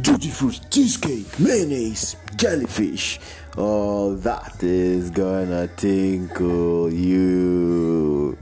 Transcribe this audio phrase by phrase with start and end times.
[0.00, 3.18] Duty fruit, cheesecake, mayonnaise, jellyfish.
[3.56, 8.38] Oh, that is gonna tinkle you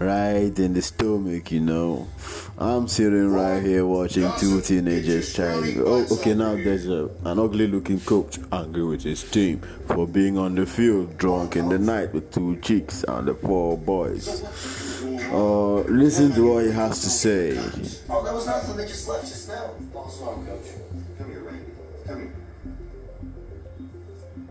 [0.00, 2.08] right in the stomach, you know.
[2.58, 5.80] I'm sitting right here watching two teenagers trying.
[5.80, 10.36] Oh, okay, now there's a, an ugly looking coach angry with his team for being
[10.36, 14.42] on the field drunk in the night with two chicks and the four boys.
[15.30, 17.56] Uh, listen to what he has to say.
[18.08, 18.76] Oh, that was nothing.
[18.76, 19.66] They just left just now.
[19.92, 20.85] What's wrong, coach?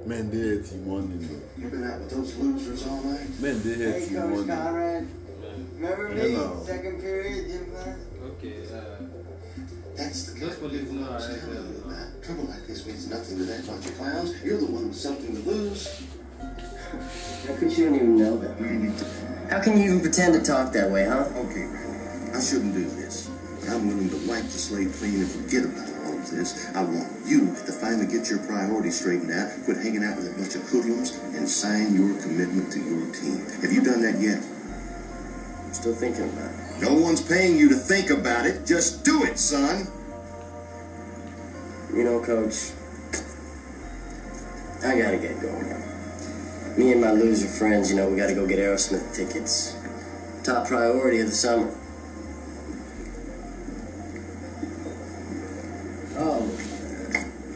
[0.05, 1.41] Man, they hate him morning.
[1.57, 3.27] You've been out with those losers all night?
[3.39, 4.47] Man, they hate Hey, him Coach.
[4.47, 5.07] Conrad.
[5.75, 6.19] Remember me?
[6.21, 6.63] Hello.
[6.65, 7.97] Second period, gym class?
[8.23, 9.03] Okay, uh,
[9.95, 12.23] That's the Those kind of police people know I was I- telling you about.
[12.23, 14.43] Trouble like this means nothing to that bunch of clowns.
[14.43, 16.03] You're the one with something to lose.
[17.47, 19.49] How could you even know that?
[19.49, 21.25] How can you even pretend to talk that way, huh?
[21.35, 21.65] Okay,
[22.33, 23.29] I shouldn't do this.
[23.69, 25.94] I'm willing to wipe the slate clean and forget about all of
[26.33, 26.73] this.
[26.75, 30.37] I want you to finally get your priorities straightened out, quit hanging out with a
[30.39, 33.45] bunch of hoodlums, and sign your commitment to your team.
[33.61, 34.41] Have you done that yet?
[35.65, 36.81] I'm still thinking about it.
[36.81, 38.65] No one's paying you to think about it.
[38.65, 39.87] Just do it, son.
[41.93, 42.71] You know, Coach,
[44.83, 45.65] I gotta get going.
[46.77, 49.77] Me and my loser friends, you know, we gotta go get Aerosmith tickets.
[50.43, 51.73] Top priority of the summer.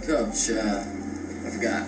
[0.10, 1.84] Uh, I forgot.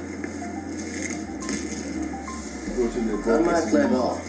[3.26, 4.22] I might play ball.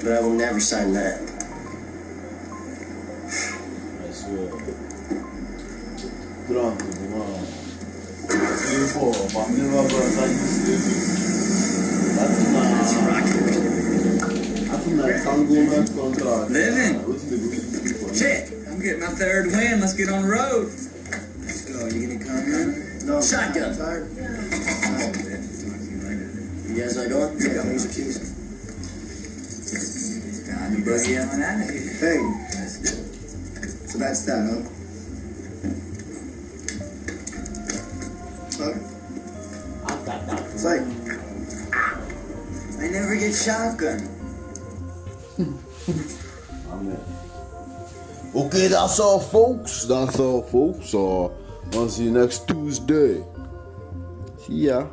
[0.00, 1.18] But I will never sign that.
[3.98, 4.50] I swear.
[6.46, 7.42] Drunk, man.
[8.28, 10.78] Before, but never gonna sign this
[12.16, 12.66] That's not.
[14.70, 16.50] That's not entanglement contract.
[16.52, 17.08] Living.
[17.08, 18.14] What's the good for?
[18.14, 19.80] Shit, I'm getting my third win.
[19.80, 20.93] Let's get on the road.
[21.84, 22.00] Let's.
[22.00, 23.06] You gonna come in?
[23.06, 23.20] No.
[23.20, 23.76] Shotgun.
[23.76, 24.08] Tired.
[26.66, 27.32] You guys not going?
[27.40, 28.16] Yeah, things are keys.
[30.48, 31.92] Time to boogie on out of here.
[32.00, 32.18] Hey,
[32.58, 33.88] Let's do it.
[33.88, 34.62] so that's that, huh?
[38.64, 38.78] Okay.
[40.54, 40.84] It's like,
[42.80, 44.00] I never get shotgun.
[48.34, 49.84] Okay, that's all, folks.
[49.84, 50.92] That's all, folks.
[50.92, 51.28] Uh,
[51.72, 53.24] I'll see you next Tuesday.
[54.38, 54.86] See ya.